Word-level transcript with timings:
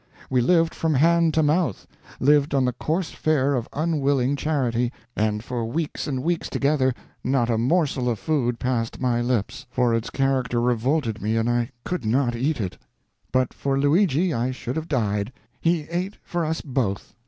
We 0.31 0.41
lived 0.41 0.73
from 0.73 0.95
hand 0.95 1.31
to 1.35 1.43
mouth 1.43 1.85
lived 2.19 2.55
on 2.55 2.65
the 2.65 2.73
coarse 2.73 3.11
fare 3.11 3.53
of 3.53 3.69
unwilling 3.71 4.35
charity, 4.35 4.91
and 5.15 5.43
for 5.43 5.63
weeks 5.65 6.07
and 6.07 6.23
weeks 6.23 6.49
together 6.49 6.91
not 7.23 7.51
a 7.51 7.57
morsel 7.59 8.09
of 8.09 8.17
food 8.17 8.57
passed 8.57 8.99
my 8.99 9.21
lips, 9.21 9.67
for 9.69 9.93
its 9.93 10.09
character 10.09 10.59
revolted 10.59 11.21
me 11.21 11.37
and 11.37 11.47
I 11.47 11.69
could 11.83 12.03
not 12.03 12.35
eat 12.35 12.59
it. 12.59 12.79
But 13.31 13.53
for 13.53 13.79
Luigi 13.79 14.33
I 14.33 14.49
should 14.49 14.75
have 14.75 14.87
died. 14.87 15.31
He 15.59 15.81
ate 15.83 16.17
for 16.23 16.45
us 16.45 16.61
both." 16.61 17.13